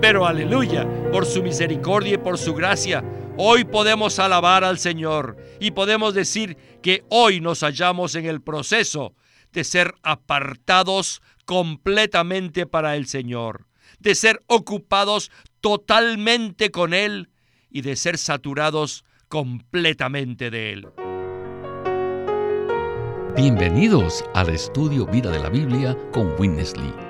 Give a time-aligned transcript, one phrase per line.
[0.00, 3.02] Pero aleluya, por su misericordia y por su gracia,
[3.36, 9.14] hoy podemos alabar al Señor y podemos decir que hoy nos hallamos en el proceso
[9.52, 13.66] de ser apartados completamente para el Señor,
[13.98, 17.30] de ser ocupados totalmente con Él
[17.68, 20.88] y de ser saturados completamente de Él.
[23.36, 27.07] Bienvenidos al estudio Vida de la Biblia con Witness Lee.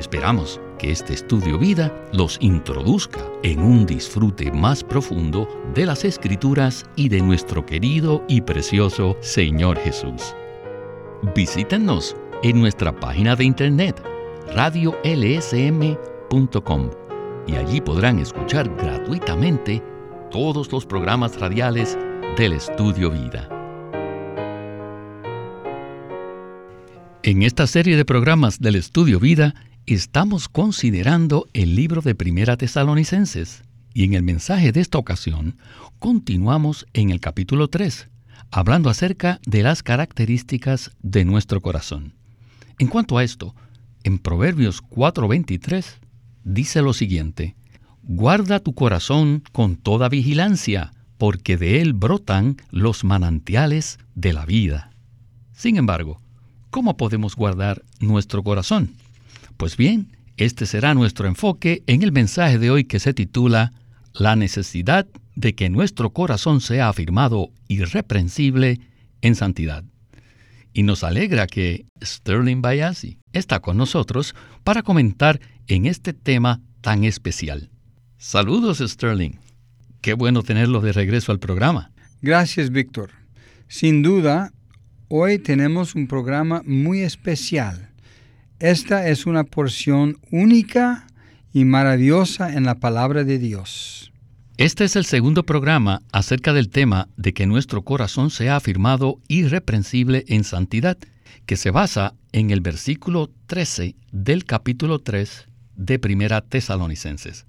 [0.00, 6.86] Esperamos que este estudio vida los introduzca en un disfrute más profundo de las escrituras
[6.96, 10.34] y de nuestro querido y precioso Señor Jesús.
[11.36, 14.02] Visítenos en nuestra página de internet
[14.54, 14.90] radiolsm.com
[17.46, 19.82] y allí podrán escuchar gratuitamente
[20.30, 21.98] todos los programas radiales
[22.38, 23.50] del Estudio Vida.
[27.22, 29.52] En esta serie de programas del Estudio Vida
[29.86, 33.62] estamos considerando el libro de Primera Tesalonicenses
[33.92, 35.56] y en el mensaje de esta ocasión
[35.98, 38.08] continuamos en el capítulo 3,
[38.50, 42.14] hablando acerca de las características de nuestro corazón.
[42.78, 43.54] En cuanto a esto,
[44.04, 45.84] en Proverbios 4:23
[46.44, 47.56] dice lo siguiente,
[48.02, 54.90] Guarda tu corazón con toda vigilancia, porque de él brotan los manantiales de la vida.
[55.52, 56.20] Sin embargo,
[56.70, 58.94] ¿cómo podemos guardar nuestro corazón?
[59.60, 63.74] Pues bien, este será nuestro enfoque en el mensaje de hoy que se titula
[64.14, 68.80] La necesidad de que nuestro corazón sea afirmado irreprensible
[69.20, 69.84] en santidad.
[70.72, 77.04] Y nos alegra que Sterling Bayasi está con nosotros para comentar en este tema tan
[77.04, 77.68] especial.
[78.16, 79.32] Saludos Sterling.
[80.00, 81.92] Qué bueno tenerlo de regreso al programa.
[82.22, 83.10] Gracias, Víctor.
[83.68, 84.54] Sin duda,
[85.08, 87.89] hoy tenemos un programa muy especial.
[88.60, 91.06] Esta es una porción única
[91.50, 94.12] y maravillosa en la palabra de Dios.
[94.58, 100.26] Este es el segundo programa acerca del tema de que nuestro corazón sea afirmado irreprensible
[100.28, 100.98] en santidad,
[101.46, 107.46] que se basa en el versículo 13 del capítulo 3 de Primera Tesalonicenses.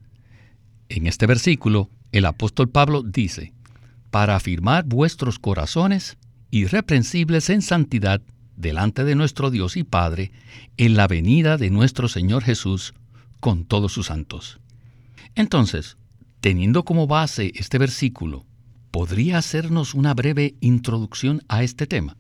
[0.88, 3.52] En este versículo, el apóstol Pablo dice,
[4.12, 6.18] para afirmar vuestros corazones
[6.52, 8.22] irreprensibles en santidad
[8.62, 10.32] delante de nuestro Dios y Padre
[10.78, 12.94] en la venida de nuestro Señor Jesús
[13.40, 14.60] con todos sus santos.
[15.36, 15.98] Entonces,
[16.40, 18.46] teniendo como base este versículo,
[18.92, 22.18] ¿podría hacernos una breve introducción a este tema?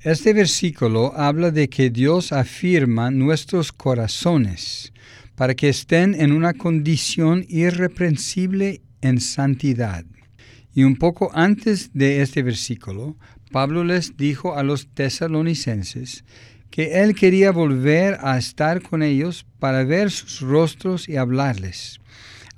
[0.00, 4.92] Este versículo habla de que Dios afirma nuestros corazones
[5.34, 10.04] para que estén en una condición irreprensible en santidad.
[10.74, 13.16] Y un poco antes de este versículo,
[13.54, 16.24] Pablo les dijo a los tesalonicenses
[16.72, 22.00] que él quería volver a estar con ellos para ver sus rostros y hablarles,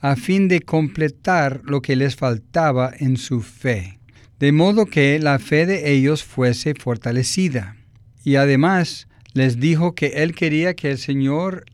[0.00, 3.98] a fin de completar lo que les faltaba en su fe,
[4.40, 7.76] de modo que la fe de ellos fuese fortalecida.
[8.24, 11.66] Y además les dijo que él quería que el Señor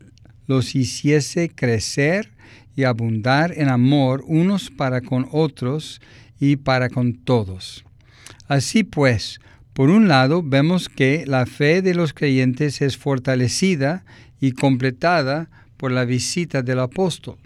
[0.47, 2.33] los hiciese crecer
[2.75, 6.01] y abundar en amor unos para con otros
[6.41, 7.85] y para con todos.
[8.47, 9.39] Así pues,
[9.73, 14.05] por un lado vemos que la fe de los creyentes es fortalecida
[14.39, 17.37] y completada por la visita del apóstol.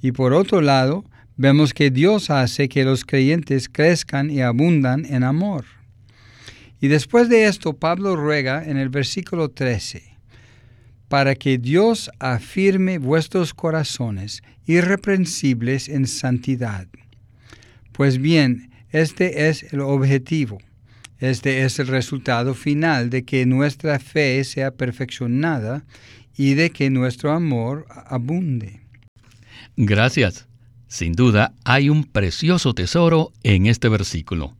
[0.00, 1.04] Y por otro lado,
[1.36, 5.64] vemos que Dios hace que los creyentes crezcan y abundan en amor.
[6.80, 10.02] Y después de esto, Pablo ruega en el versículo 13,
[11.08, 16.86] para que Dios afirme vuestros corazones irreprensibles en santidad.
[17.92, 20.58] Pues bien, este es el objetivo.
[21.18, 25.84] Este es el resultado final de que nuestra fe sea perfeccionada
[26.36, 28.80] y de que nuestro amor abunde.
[29.76, 30.48] Gracias.
[30.88, 34.54] Sin duda hay un precioso tesoro en este versículo.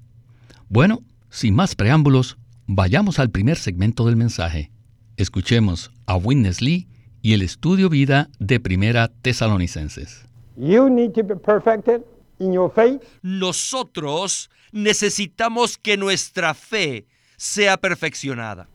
[0.69, 2.37] Bueno, sin más preámbulos,
[2.67, 4.71] vayamos al primer segmento del mensaje.
[5.17, 6.89] Escuchemos a Witness Lee
[7.23, 10.27] y el estudio vida de Primera Tesalonicenses.
[13.23, 17.07] Nosotros necesitamos que nuestra fe
[17.37, 18.69] sea perfeccionada.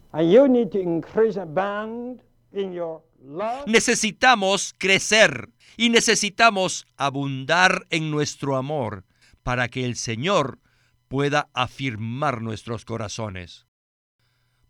[3.68, 9.06] Necesitamos crecer y necesitamos abundar en nuestro amor
[9.44, 10.60] para que el Señor
[11.08, 13.68] pueda afirmar nuestros corazones.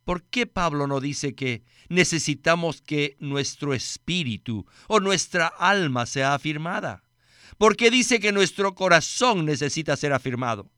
[0.04, 7.04] ¿Por qué Pablo no dice que necesitamos que nuestro espíritu o nuestra alma sea afirmada?
[7.58, 10.72] ¿Por qué dice que nuestro corazón necesita ser afirmado?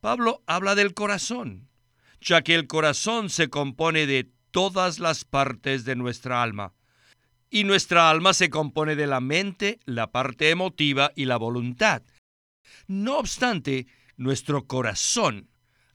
[0.00, 1.68] Pablo habla del corazón,
[2.20, 6.74] ya que el corazón se compone de todas las partes de nuestra alma.
[7.50, 12.02] Y nuestra alma se compone de la mente, la parte emotiva y la voluntad.
[12.86, 15.50] No obstante, nuestro corazón,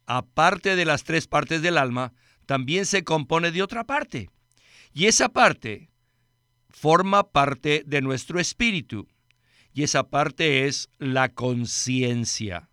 [0.06, 2.14] aparte de las tres partes del alma,
[2.46, 4.30] también se compone de otra parte.
[4.94, 5.90] Y esa parte
[6.70, 9.08] forma parte de nuestro espíritu.
[9.76, 12.70] Y esa parte es la conciencia.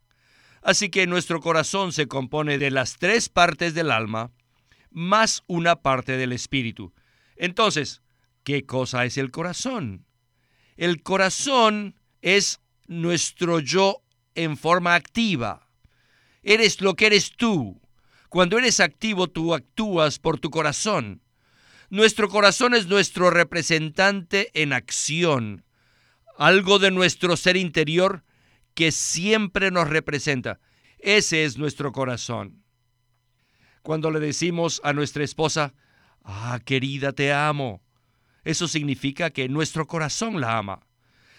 [0.63, 4.31] Así que nuestro corazón se compone de las tres partes del alma
[4.93, 6.95] más una parte del espíritu.
[7.35, 8.03] Entonces,
[8.45, 10.07] ¿qué cosa es el corazón?
[10.77, 14.05] El corazón es nuestro yo
[14.37, 15.69] en forma activa.
[16.45, 17.81] Eres lo que eres tú.
[18.29, 21.21] Cuando eres activo, tú actúas por tu corazón.
[21.91, 25.65] Nuestro corazón es nuestro representante en acción,
[26.39, 28.25] algo de nuestro ser interior
[28.75, 30.61] que siempre nos representa.
[30.99, 32.63] Ese es nuestro corazón.
[33.83, 35.75] Cuando le decimos a nuestra esposa,
[36.23, 37.83] ah, querida, te amo,
[38.45, 40.87] eso significa que nuestro corazón la ama.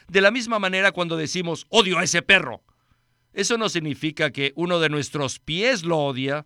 [0.08, 2.64] De la misma manera cuando decimos, odio a ese perro,
[3.32, 6.46] eso no significa que uno de nuestros pies lo odia,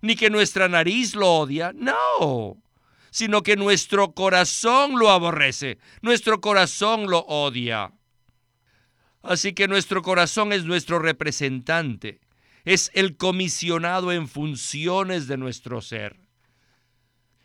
[0.00, 2.62] ni que nuestra nariz lo odia, no,
[3.14, 7.92] sino que nuestro corazón lo aborrece, nuestro corazón lo odia.
[9.22, 12.20] Así que nuestro corazón es nuestro representante,
[12.64, 16.16] es el comisionado en funciones de nuestro ser.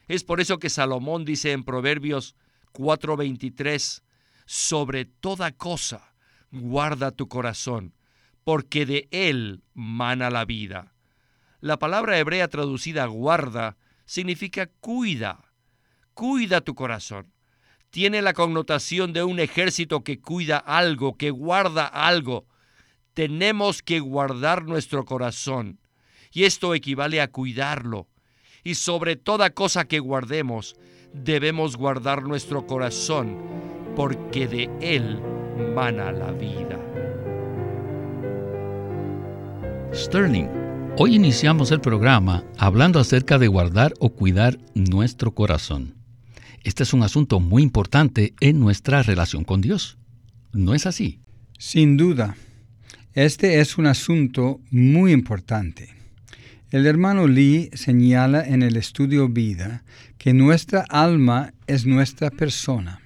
[0.07, 2.35] Es por eso que Salomón dice en Proverbios
[2.73, 4.01] 4:23,
[4.47, 6.15] sobre toda cosa
[6.49, 7.93] guarda tu corazón,
[8.43, 10.95] porque de él mana la vida.
[11.59, 13.77] La palabra hebrea traducida guarda
[14.07, 15.48] significa cuida,
[16.19, 17.31] cuida tu corazón.
[17.91, 22.45] Tiene la connotación de un ejército que cuida algo, que guarda algo.
[23.13, 25.79] Tenemos que guardar nuestro corazón
[26.33, 28.09] y esto equivale a cuidarlo.
[28.65, 30.75] Y sobre toda cosa que guardemos,
[31.13, 33.37] debemos guardar nuestro corazón,
[33.95, 35.21] porque de él
[35.73, 36.77] mana la vida.
[39.93, 40.49] Sterling,
[40.97, 45.98] hoy iniciamos el programa hablando acerca de guardar o cuidar nuestro corazón.
[46.63, 49.97] Este es un asunto muy importante en nuestra relación con Dios.
[50.51, 51.19] ¿No es así?
[51.57, 52.35] Sin duda.
[53.13, 55.89] Este es un asunto muy importante.
[56.69, 59.83] El hermano Lee señala en el estudio Vida
[60.17, 63.01] que nuestra alma es nuestra persona.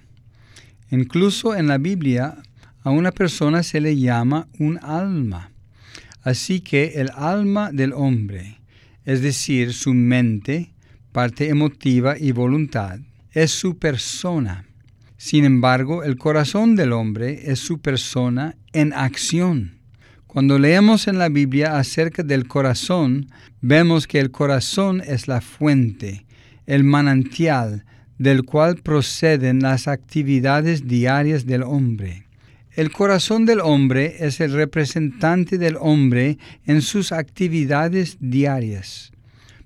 [0.90, 2.38] Incluso en la Biblia
[2.84, 5.52] a una persona se le llama un alma.
[6.24, 8.60] Así que el alma del hombre,
[9.06, 10.74] es decir, su mente,
[11.12, 13.00] parte emotiva y voluntad,
[13.34, 14.66] es su persona.
[15.18, 19.80] Sin embargo, el corazón del hombre es su persona en acción.
[20.28, 23.28] Cuando leemos en la Biblia acerca del corazón,
[23.62, 26.26] vemos que el corazón es la fuente,
[26.66, 27.86] el manantial
[28.18, 32.26] del cual proceden las actividades diarias del hombre.
[32.76, 39.13] El corazón del hombre es el representante del hombre en sus actividades diarias.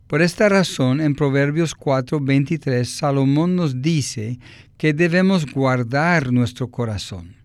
[0.07, 4.39] Por esta razón, en Proverbios 4:23, Salomón nos dice
[4.77, 7.35] que debemos guardar nuestro corazón.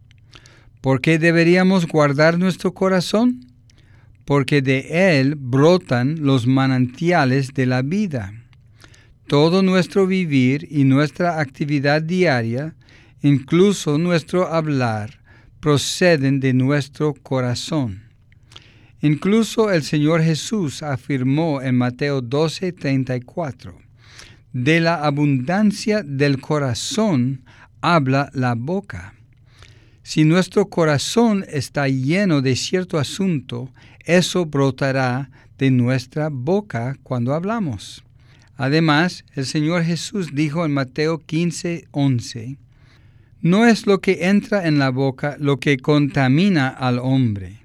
[0.81, 3.47] ¿Por qué deberíamos guardar nuestro corazón?
[4.25, 8.33] Porque de él brotan los manantiales de la vida.
[9.27, 12.77] Todo nuestro vivir y nuestra actividad diaria,
[13.23, 15.19] incluso nuestro hablar,
[15.59, 18.02] proceden de nuestro corazón.
[19.05, 23.75] Incluso el Señor Jesús afirmó en Mateo 12:34,
[24.53, 27.43] de la abundancia del corazón
[27.81, 29.15] habla la boca.
[30.05, 33.71] Si nuestro corazón está lleno de cierto asunto,
[34.05, 38.05] eso brotará de nuestra boca cuando hablamos.
[38.57, 42.57] Además, el Señor Jesús dijo en Mateo 15:11,
[43.41, 47.62] no es lo que entra en la boca lo que contamina al hombre,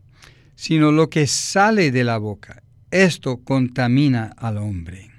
[0.58, 2.64] sino lo que sale de la boca.
[2.90, 5.12] Esto contamina al hombre.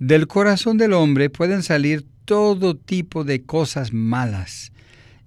[0.00, 4.72] Del corazón del hombre pueden salir todo tipo de cosas malas,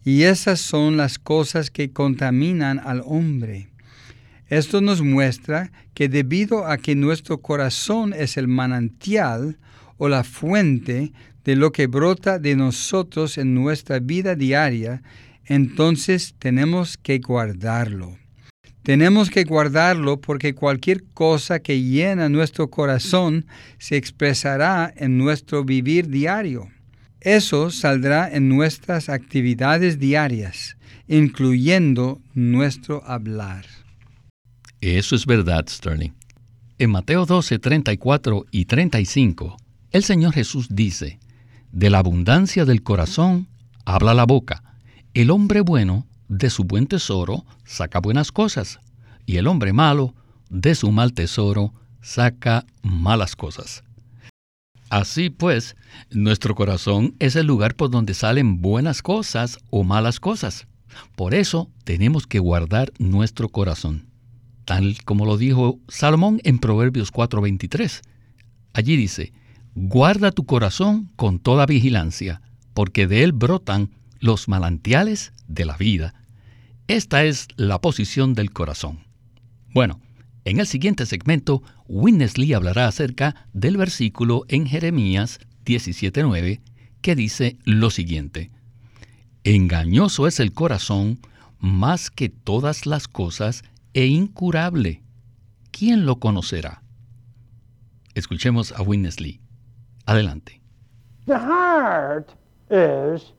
[0.04, 3.70] y esas son las cosas que contaminan al hombre.
[4.48, 9.58] Esto nos muestra que debido a que nuestro corazón es el manantial
[9.98, 11.14] o la fuente
[11.46, 15.02] de lo que brota de nosotros en nuestra vida diaria,
[15.46, 18.18] entonces tenemos que guardarlo.
[18.86, 23.48] Tenemos que guardarlo porque cualquier cosa que llena nuestro corazón
[23.80, 26.70] se expresará en nuestro vivir diario.
[27.20, 30.78] Eso saldrá en nuestras actividades diarias,
[31.08, 33.66] incluyendo nuestro hablar.
[34.82, 36.12] Eso es verdad, Sterling.
[36.78, 39.58] En Mateo 12, 34 y 35,
[39.94, 41.18] el Señor Jesús dice,
[41.72, 43.48] de la abundancia del corazón
[43.84, 44.62] habla la boca.
[45.16, 48.80] El hombre bueno de su buen tesoro saca buenas cosas,
[49.26, 50.16] y el hombre malo
[50.50, 53.84] de su mal tesoro saca malas cosas.
[54.90, 55.76] Así pues,
[56.12, 60.68] nuestro corazón es el lugar por donde salen buenas cosas o malas cosas.
[61.16, 64.08] Por eso tenemos que guardar nuestro corazón,
[64.64, 68.02] tal como lo dijo Salomón en Proverbios 4:23.
[68.74, 69.34] Allí dice,
[69.74, 72.42] guarda tu corazón con toda vigilancia,
[72.74, 76.14] porque de él brotan los manantiales de la vida.
[76.88, 79.00] Esta es la posición del corazón.
[79.74, 80.00] Bueno,
[80.46, 86.62] en el siguiente segmento, Winnesley hablará acerca del versículo en Jeremías 17.9
[87.02, 88.52] que dice lo siguiente.
[89.44, 91.20] Engañoso es el corazón
[91.60, 95.04] más que todas las cosas e incurable.
[95.72, 96.82] ¿Quién lo conocerá?
[98.16, 99.40] Escuchemos a Winnesley.
[100.06, 100.62] Adelante.
[101.26, 102.32] The heart
[102.72, 103.35] is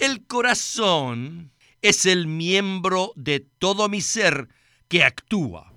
[0.00, 1.52] el corazón
[1.82, 4.48] es el miembro de todo mi ser
[4.88, 5.72] que actúa.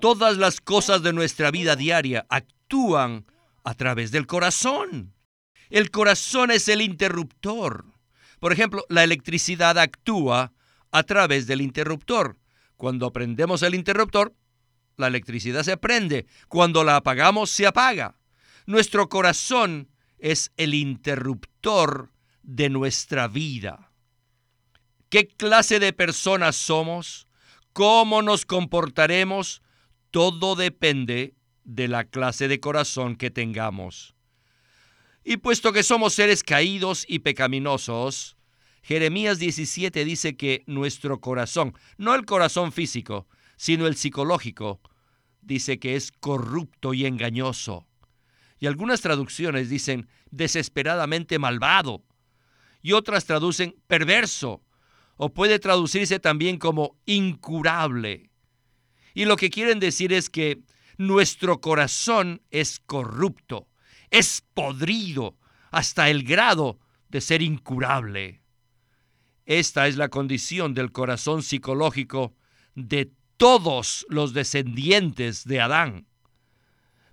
[0.00, 3.26] Todas las cosas de nuestra vida diaria actúan
[3.64, 5.14] a través del corazón.
[5.70, 7.84] El corazón es el interruptor.
[8.38, 10.52] Por ejemplo, la electricidad actúa
[10.92, 12.36] a través del interruptor.
[12.76, 14.34] Cuando prendemos el interruptor,
[14.96, 16.26] la electricidad se prende.
[16.48, 18.16] Cuando la apagamos, se apaga.
[18.66, 23.92] Nuestro corazón es el interruptor de nuestra vida.
[25.08, 27.28] ¿Qué clase de personas somos?
[27.72, 29.62] ¿Cómo nos comportaremos?
[30.10, 31.34] Todo depende
[31.64, 34.14] de la clase de corazón que tengamos.
[35.24, 38.36] Y puesto que somos seres caídos y pecaminosos,
[38.82, 44.80] Jeremías 17 dice que nuestro corazón, no el corazón físico, sino el psicológico,
[45.40, 47.86] dice que es corrupto y engañoso.
[48.58, 52.04] Y algunas traducciones dicen desesperadamente malvado.
[52.82, 54.62] Y otras traducen perverso.
[55.16, 58.30] O puede traducirse también como incurable.
[59.14, 60.62] Y lo que quieren decir es que
[60.98, 63.68] nuestro corazón es corrupto,
[64.10, 65.36] es podrido,
[65.70, 68.42] hasta el grado de ser incurable.
[69.46, 72.34] Esta es la condición del corazón psicológico
[72.74, 76.06] de todos los descendientes de Adán.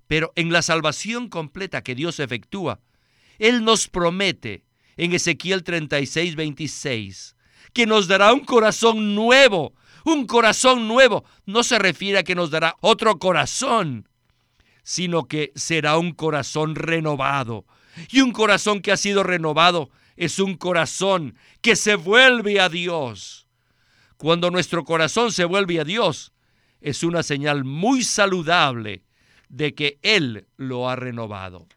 [0.08, 2.80] Pero en la salvación completa que Dios efectúa,
[3.40, 4.66] Él nos promete
[4.98, 7.36] en Ezequiel 36, 26,
[7.74, 9.74] que nos dará un corazón nuevo.
[10.04, 14.10] Un corazón nuevo no se refiere a que nos dará otro corazón,
[14.84, 17.66] sino que será un corazón renovado.
[18.10, 23.41] Y un corazón que ha sido renovado es un corazón que se vuelve a Dios.
[24.22, 26.32] Cuando nuestro corazón se vuelve a Dios,
[26.80, 29.02] es una señal muy saludable
[29.50, 31.68] de que Él lo ha renovado.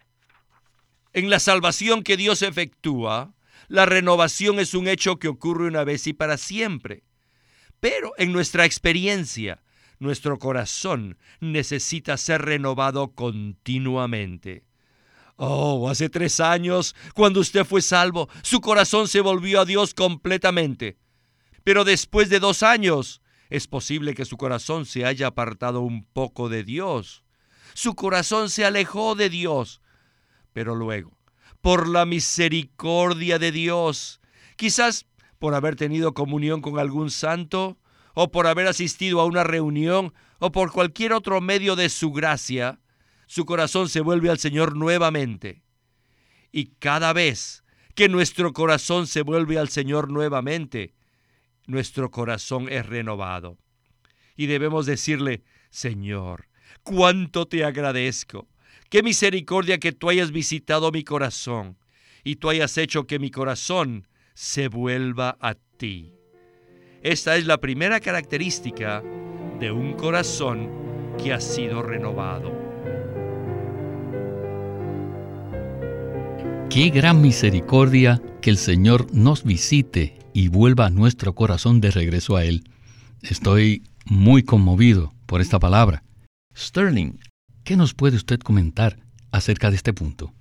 [1.15, 3.33] En la salvación que Dios efectúa,
[3.69, 7.05] la renovación es un hecho que ocurre una vez y para siempre.
[7.81, 9.63] Pero en nuestra experiencia,
[9.99, 14.65] nuestro corazón necesita ser renovado continuamente.
[15.37, 20.99] Oh, hace tres años, cuando usted fue salvo, su corazón se volvió a Dios completamente.
[21.65, 26.49] Pero después de dos años, es posible que su corazón se haya apartado un poco
[26.49, 27.25] de Dios
[27.75, 29.83] su corazón se alejó de Dios.
[30.53, 31.19] Pero luego,
[31.61, 34.21] por la misericordia de Dios,
[34.57, 35.07] quizás
[35.39, 37.77] por haber tenido comunión con algún santo,
[38.15, 42.81] o por haber asistido a una reunión, o por cualquier otro medio de su gracia,
[43.27, 45.65] su corazón se vuelve al Señor nuevamente.
[46.53, 47.65] Y cada vez
[47.97, 50.95] que nuestro corazón se vuelve al Señor nuevamente,
[51.67, 53.59] nuestro corazón es renovado.
[54.37, 56.49] Y debemos decirle, Señor,
[56.83, 58.49] cuánto te agradezco.
[58.91, 61.79] Qué misericordia que tú hayas visitado mi corazón
[62.23, 66.13] y tú hayas hecho que mi corazón se vuelva a ti.
[67.03, 69.03] Esta es la primera característica
[69.61, 70.71] de un corazón
[71.23, 72.53] que ha sido renovado.
[76.71, 82.45] Qué gran misericordia que el Señor nos visite y vuelva nuestro corazón de regreso a
[82.45, 82.65] Él.
[83.23, 86.03] Estoy muy conmovido por esta palabra.
[86.55, 87.13] Sterling,
[87.63, 88.99] ¿qué nos puede usted comentar
[89.31, 90.35] acerca de este punto?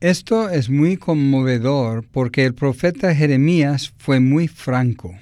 [0.00, 5.14] Esto es muy conmovedor porque el profeta Jeremías fue muy franco.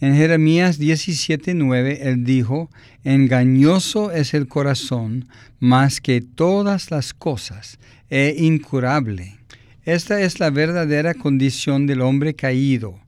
[0.00, 2.68] En Jeremías 17:9 él dijo,
[3.04, 5.28] Engañoso es el corazón
[5.60, 7.78] más que todas las cosas,
[8.10, 9.36] e incurable.
[9.84, 12.98] Esta es la verdadera condición del hombre caído,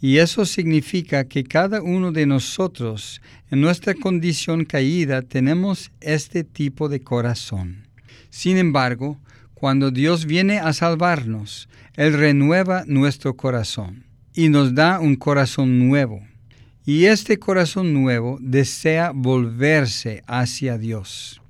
[0.00, 6.88] y eso significa que cada uno de nosotros, en nuestra condición caída, tenemos este tipo
[6.88, 7.86] de corazón.
[8.30, 9.20] Sin embargo,
[9.52, 16.22] cuando Dios viene a salvarnos, Él renueva nuestro corazón y nos da un corazón nuevo.
[16.86, 21.42] Y este corazón nuevo desea volverse hacia Dios.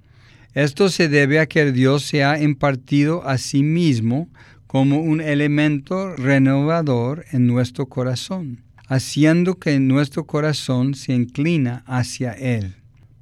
[0.55, 4.29] Esto se debe a que Dios se ha impartido a sí mismo
[4.71, 12.77] como un elemento renovador en nuestro corazón, haciendo que nuestro corazón se inclina hacia Él.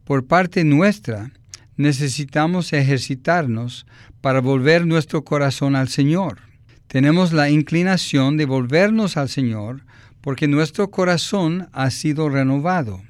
[0.04, 1.32] Por parte nuestra,
[1.78, 3.86] necesitamos ejercitarnos
[4.20, 6.40] para volver nuestro corazón al Señor.
[6.86, 9.86] Tenemos la inclinación de volvernos al Señor
[10.20, 13.00] porque nuestro corazón ha sido renovado,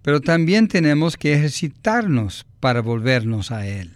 [0.00, 3.90] pero también tenemos que ejercitarnos para volvernos a Él.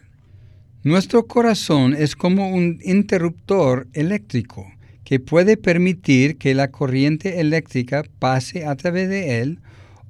[0.86, 8.64] Nuestro corazón es como un interruptor eléctrico que puede permitir que la corriente eléctrica pase
[8.64, 9.58] a través de él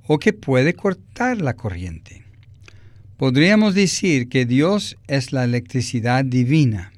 [0.06, 2.24] o que puede cortar la corriente.
[3.16, 6.92] Podríamos decir que Dios es la electricidad divina.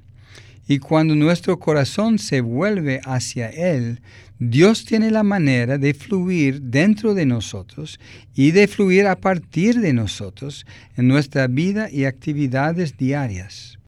[0.67, 4.01] Y cuando nuestro corazón se vuelve hacia Él,
[4.41, 7.99] Dios tiene la manera de fluir dentro de nosotros
[8.37, 10.65] y de fluir a partir de nosotros
[10.97, 13.81] en nuestra vida y actividades diarias.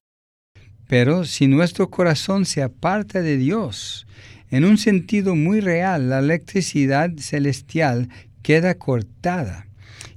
[0.89, 4.05] Pero si nuestro corazón se aparta de Dios,
[4.49, 8.09] en un sentido muy real, la electricidad celestial
[8.41, 9.67] queda cortada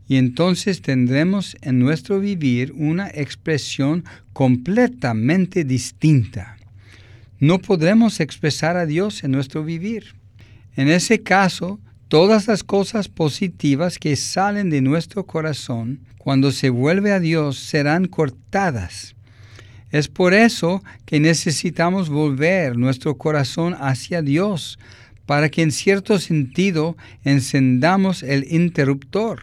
[0.09, 6.57] y entonces tendremos en nuestro vivir una expresión completamente distinta.
[7.39, 10.24] No podremos expresar a Dios en nuestro vivir.
[10.77, 17.13] En ese caso, todas las cosas positivas que salen de nuestro corazón cuando se vuelve
[17.13, 19.15] a Dios serán cortadas.
[19.91, 24.79] Es por eso que necesitamos volver nuestro corazón hacia Dios,
[25.27, 29.43] para que en cierto sentido encendamos el interruptor.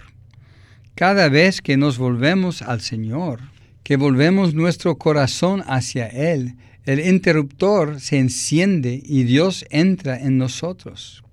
[0.95, 3.39] Cada vez que nos volvemos al Señor,
[3.83, 6.55] que volvemos nuestro corazón hacia Él,
[6.91, 11.23] el interruptor se enciende y Dios entra en nosotros.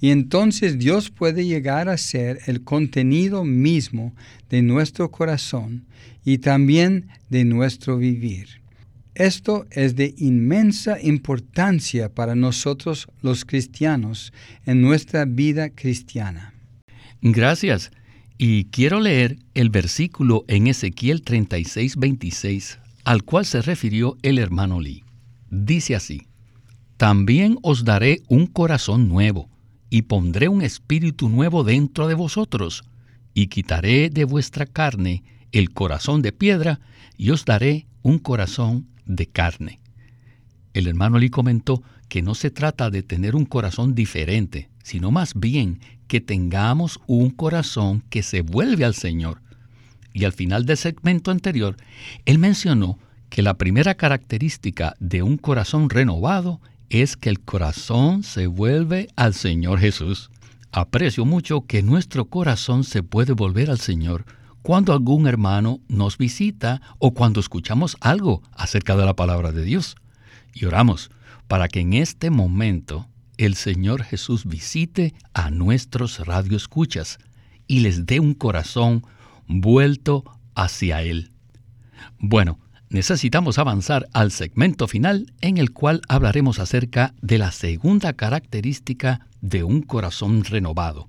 [0.00, 4.14] Y entonces Dios puede llegar a ser el contenido mismo
[4.50, 5.86] de nuestro corazón
[6.24, 8.62] y también de nuestro vivir.
[9.14, 14.32] Esto es de inmensa importancia para nosotros los cristianos
[14.66, 16.54] en nuestra vida cristiana.
[17.22, 17.92] Gracias.
[18.36, 24.80] Y quiero leer el versículo en Ezequiel 36, 26, al cual se refirió el hermano
[24.80, 25.04] Lee.
[25.50, 26.26] Dice así,
[26.96, 29.48] También os daré un corazón nuevo,
[29.90, 32.82] y pondré un espíritu nuevo dentro de vosotros,
[33.34, 36.80] y quitaré de vuestra carne el corazón de piedra,
[37.16, 39.80] y os daré un corazón de carne.
[40.72, 45.34] El hermano Lee comentó que no se trata de tener un corazón diferente, sino más
[45.34, 49.40] bien que tengamos un corazón que se vuelve al Señor.
[50.14, 51.76] Y al final del segmento anterior,
[52.24, 52.98] él mencionó
[53.28, 59.34] que la primera característica de un corazón renovado es que el corazón se vuelve al
[59.34, 60.30] Señor Jesús.
[60.70, 64.24] Aprecio mucho que nuestro corazón se puede volver al Señor
[64.62, 69.96] cuando algún hermano nos visita o cuando escuchamos algo acerca de la palabra de Dios.
[70.54, 71.10] Y oramos
[71.48, 77.18] para que en este momento el Señor Jesús visite a nuestros radioescuchas
[77.66, 79.02] y les dé un corazón
[79.46, 81.30] vuelto hacia Él.
[82.18, 89.26] Bueno, necesitamos avanzar al segmento final en el cual hablaremos acerca de la segunda característica
[89.40, 91.08] de un corazón renovado.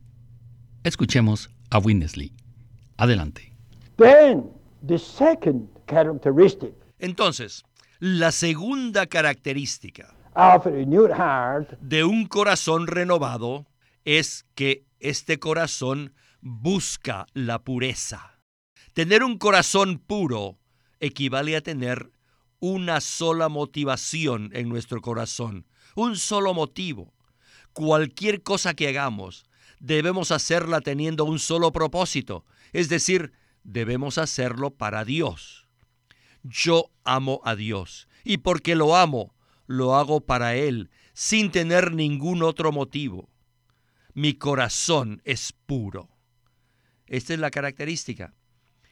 [0.83, 2.33] Escuchemos a Winnesley.
[2.97, 3.53] Adelante.
[6.99, 7.63] Entonces,
[7.99, 10.15] la segunda característica
[11.79, 13.65] de un corazón renovado
[14.03, 16.13] es que este corazón
[16.47, 18.39] busca la pureza.
[18.93, 20.59] Tener un corazón puro
[20.99, 22.11] equivale a tener
[22.59, 27.15] una sola motivación en nuestro corazón, un solo motivo.
[27.73, 29.47] Cualquier cosa que hagamos,
[29.79, 35.67] debemos hacerla teniendo un solo propósito, es decir, debemos hacerlo para Dios.
[36.43, 39.33] Yo amo a Dios y porque lo amo,
[39.65, 43.31] lo hago para Él, sin tener ningún otro motivo.
[44.13, 46.14] Mi corazón es puro.
[47.07, 48.33] Esta es la característica.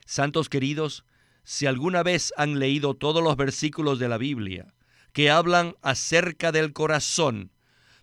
[0.05, 1.05] Santos queridos,
[1.43, 4.73] si alguna vez han leído todos los versículos de la Biblia
[5.13, 7.51] que hablan acerca del corazón,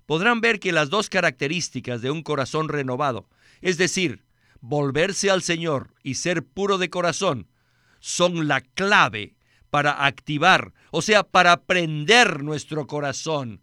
[0.06, 3.28] podrán ver que las dos características de un corazón renovado,
[3.60, 4.24] es decir,
[4.60, 7.48] volverse al Señor y ser puro de corazón,
[8.00, 9.36] son la clave
[9.70, 13.62] para activar, o sea, para prender nuestro corazón.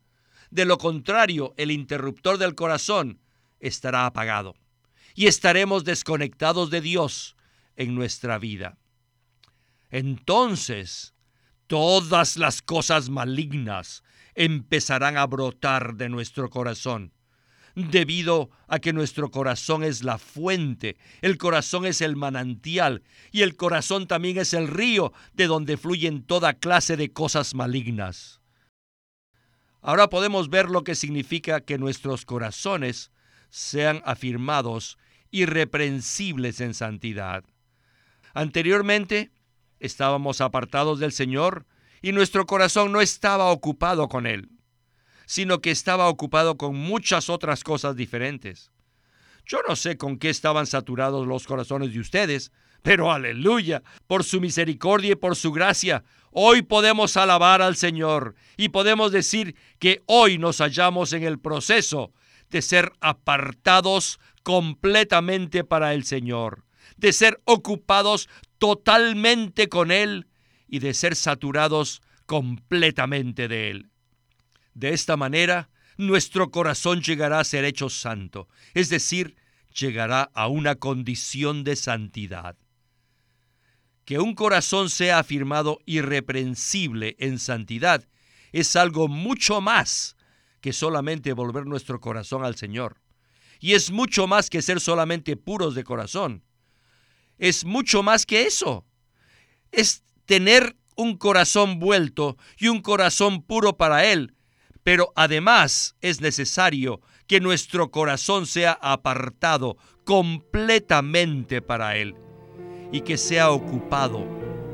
[0.50, 3.20] De lo contrario, el interruptor del corazón
[3.60, 4.56] estará apagado
[5.18, 7.36] y estaremos desconectados de Dios
[7.76, 8.78] en nuestra vida.
[9.90, 11.16] Entonces,
[11.66, 14.04] todas las cosas malignas
[14.36, 17.14] empezarán a brotar de nuestro corazón,
[17.74, 23.02] debido a que nuestro corazón es la fuente, el corazón es el manantial
[23.32, 28.40] y el corazón también es el río de donde fluyen toda clase de cosas malignas.
[29.82, 33.12] Ahora podemos ver lo que significa que nuestros corazones
[33.50, 35.00] sean afirmados
[35.32, 37.44] irreprensibles en santidad.
[38.34, 39.32] Anteriormente
[39.80, 41.66] estábamos apartados del Señor
[42.02, 44.50] y nuestro corazón no estaba ocupado con Él,
[45.26, 48.72] sino que estaba ocupado con muchas otras cosas diferentes.
[49.46, 54.42] Yo no sé con qué estaban saturados los corazones de ustedes, pero aleluya, por su
[54.42, 60.38] misericordia y por su gracia, hoy podemos alabar al Señor y podemos decir que hoy
[60.38, 62.12] nos hallamos en el proceso
[62.50, 66.64] de ser apartados completamente para el Señor,
[66.96, 68.30] de ser ocupados
[68.60, 70.30] totalmente con Él
[70.70, 73.92] y de ser saturados completamente de Él.
[74.74, 79.36] De esta manera, nuestro corazón llegará a ser hecho santo, es decir,
[79.78, 82.56] llegará a una condición de santidad.
[84.06, 88.08] Que un corazón sea afirmado irreprensible en santidad
[88.54, 90.16] es algo mucho más
[90.62, 93.02] que solamente volver nuestro corazón al Señor.
[93.60, 96.44] Y es mucho más que ser solamente puros de corazón.
[97.38, 98.86] Es mucho más que eso.
[99.72, 104.36] Es tener un corazón vuelto y un corazón puro para Él.
[104.84, 112.16] Pero además es necesario que nuestro corazón sea apartado completamente para Él
[112.92, 114.26] y que sea ocupado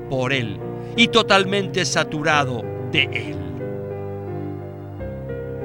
[0.10, 0.60] por Él
[0.96, 3.38] y totalmente saturado de Él.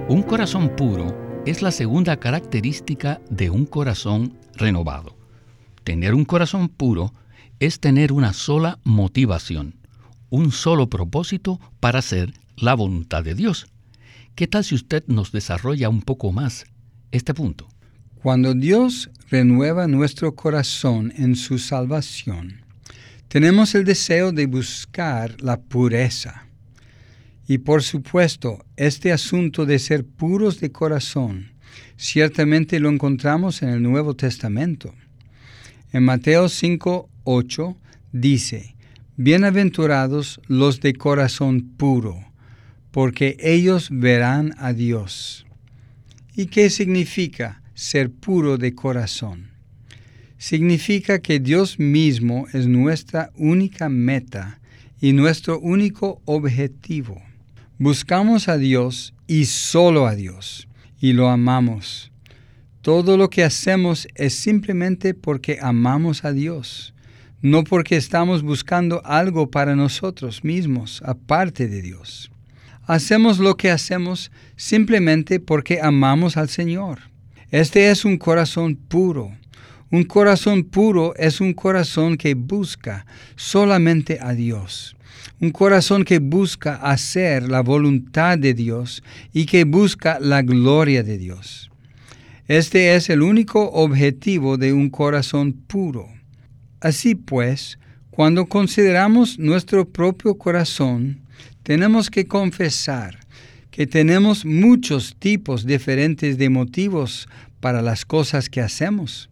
[0.09, 5.17] Un corazón puro es la segunda característica de un corazón renovado.
[5.83, 7.15] Tener un corazón puro
[7.59, 9.75] es tener una sola motivación,
[10.29, 13.67] un solo propósito para hacer la voluntad de Dios.
[14.35, 16.67] ¿Qué tal si usted nos desarrolla un poco más
[17.13, 17.67] este punto?
[18.23, 22.61] Cuando Dios renueva nuestro corazón en su salvación,
[23.29, 26.48] tenemos el deseo de buscar la pureza.
[27.51, 31.53] Y por supuesto, este asunto de ser puros de corazón,
[31.97, 34.95] ciertamente lo encontramos en el Nuevo Testamento.
[35.91, 37.77] En Mateo 5, 8
[38.13, 38.77] dice,
[39.17, 42.23] Bienaventurados los de corazón puro,
[42.91, 45.47] porque ellos verán a Dios.
[46.37, 49.53] ¿Y qué significa ser puro de corazón?
[50.37, 54.61] Significa que Dios mismo es nuestra única meta
[55.01, 57.23] y nuestro único objetivo.
[57.81, 60.67] Buscamos a Dios y solo a Dios,
[60.99, 62.11] y lo amamos.
[62.83, 66.93] Todo lo que hacemos es simplemente porque amamos a Dios,
[67.41, 72.33] no porque estamos buscando algo para nosotros mismos, aparte de Dios.
[72.83, 76.99] Hacemos lo que hacemos simplemente porque amamos al Señor.
[77.53, 79.31] Este es un corazón puro.
[79.93, 84.97] Un corazón puro es un corazón que busca solamente a Dios
[85.41, 89.03] un corazón que busca hacer la voluntad de Dios
[89.33, 91.71] y que busca la gloria de Dios.
[92.47, 96.09] Este es el único objetivo de un corazón puro.
[96.81, 97.79] Así pues,
[98.11, 101.21] cuando consideramos nuestro propio corazón,
[101.63, 103.19] tenemos que confesar
[103.71, 107.29] que tenemos muchos tipos diferentes de motivos
[107.61, 109.29] para las cosas que hacemos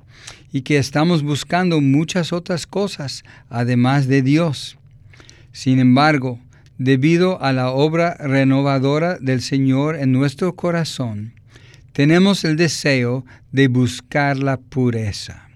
[0.53, 4.79] y que estamos buscando muchas otras cosas además de Dios.
[5.57, 6.38] Sin embargo,
[6.77, 11.33] debido a la obra renovadora del Señor en nuestro corazón,
[11.95, 15.49] tenemos el deseo de buscar la pureza.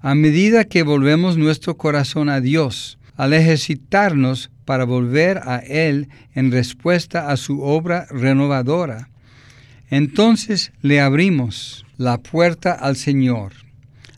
[0.00, 6.52] A medida que volvemos nuestro corazón a Dios, al ejercitarnos para volver a Él en
[6.52, 9.08] respuesta a su obra renovadora,
[9.88, 13.54] entonces le abrimos la puerta al Señor.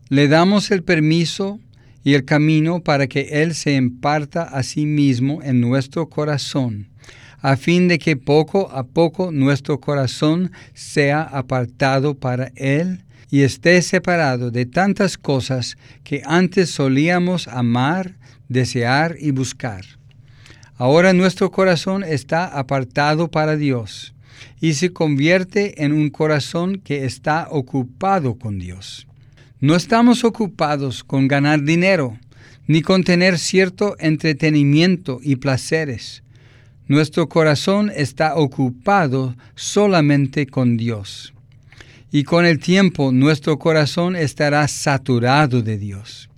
[0.09, 1.61] Le damos el permiso
[2.05, 6.91] y el camino para que Él se imparta a sí mismo en nuestro corazón,
[7.41, 13.81] a fin de que poco a poco nuestro corazón sea apartado para Él y esté
[13.83, 18.17] separado de tantas cosas que antes solíamos amar,
[18.49, 19.85] desear y buscar.
[20.77, 24.15] Ahora nuestro corazón está apartado para Dios
[24.61, 29.07] y se convierte en un corazón que está ocupado con Dios.
[29.65, 32.19] No estamos ocupados con ganar dinero,
[32.67, 36.23] ni con tener cierto entretenimiento y placeres.
[36.87, 41.33] Nuestro corazón está ocupado solamente con Dios.
[42.13, 46.29] Y con el tiempo nuestro corazón estará saturado de Dios.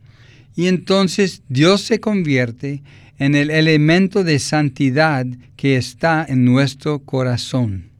[0.54, 2.84] Y entonces Dios se convierte
[3.18, 7.90] en el elemento de santidad que está en nuestro corazón.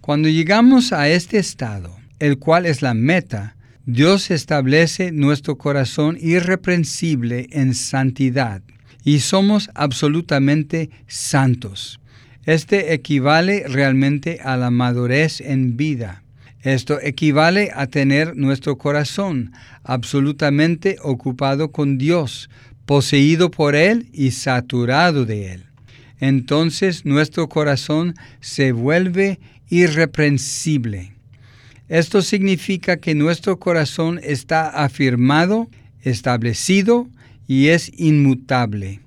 [0.00, 3.56] Cuando llegamos a este estado, el cual es la meta,
[3.90, 8.60] Dios establece nuestro corazón irreprensible en santidad
[9.02, 11.98] y somos absolutamente santos.
[12.44, 16.22] Este equivale realmente a la madurez en vida.
[16.60, 19.52] Esto equivale a tener nuestro corazón
[19.84, 22.50] absolutamente ocupado con Dios,
[22.84, 25.64] poseído por Él y saturado de Él.
[26.20, 31.17] Entonces nuestro corazón se vuelve irreprensible.
[31.88, 35.70] Esto significa que nuestro corazón está afirmado,
[36.02, 37.08] establecido
[37.46, 39.00] y es inmutable.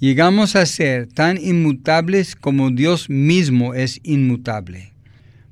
[0.00, 4.92] Llegamos a ser tan inmutables como Dios mismo es inmutable.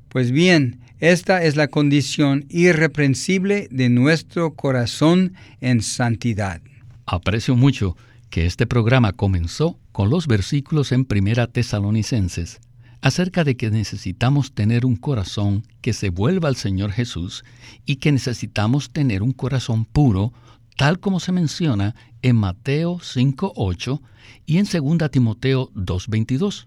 [0.09, 6.61] Pues bien, esta es la condición irreprensible de nuestro corazón en santidad.
[7.07, 7.97] Aprecio mucho
[8.29, 12.61] que este programa comenzó con los versículos en Primera Tesalonicenses
[13.03, 17.45] acerca de que necesitamos tener un corazón que se vuelva al Señor Jesús
[17.85, 20.33] y que necesitamos tener un corazón puro,
[20.77, 24.01] tal como se menciona en Mateo 5.8
[24.47, 26.67] y en 2 Timoteo 2.22.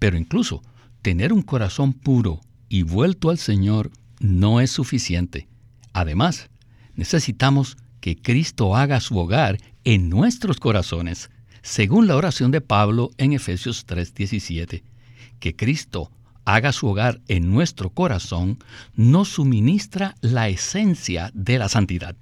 [0.00, 0.62] Pero incluso
[1.00, 5.46] tener un corazón puro y vuelto al Señor no es suficiente.
[5.92, 6.50] Además,
[6.96, 11.30] necesitamos que Cristo haga su hogar en nuestros corazones,
[11.62, 14.82] según la oración de Pablo en Efesios 3:17.
[15.40, 16.10] Que Cristo
[16.44, 18.58] haga su hogar en nuestro corazón
[18.94, 22.16] nos suministra la esencia de la santidad.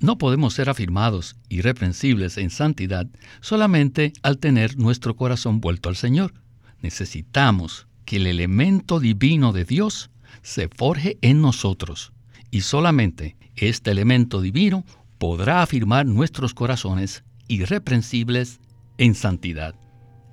[0.00, 3.06] No podemos ser afirmados irreprensibles en santidad
[3.40, 6.34] solamente al tener nuestro corazón vuelto al Señor.
[6.82, 10.10] Necesitamos que el elemento divino de Dios
[10.42, 12.12] se forje en nosotros
[12.50, 14.84] y solamente este elemento divino
[15.18, 18.60] podrá afirmar nuestros corazones irreprensibles
[18.98, 19.74] en santidad.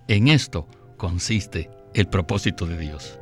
[0.08, 3.20] En esto consiste el propósito de Dios.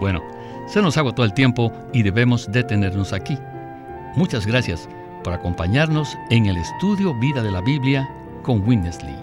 [0.00, 0.22] Bueno,
[0.66, 3.38] se nos agotó el tiempo y debemos detenernos aquí.
[4.16, 4.88] Muchas gracias
[5.22, 8.08] por acompañarnos en el estudio Vida de la Biblia
[8.42, 9.16] con Winnesley.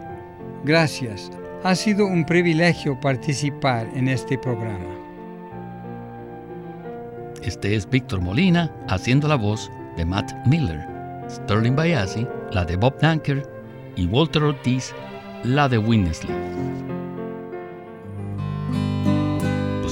[0.63, 1.31] Gracias.
[1.63, 4.93] Ha sido un privilegio participar en este programa.
[7.41, 10.85] Este es Víctor Molina haciendo la voz de Matt Miller,
[11.29, 13.49] Sterling Bayasi, la de Bob Danker
[13.95, 14.93] y Walter Ortiz,
[15.43, 16.92] la de Winnesley.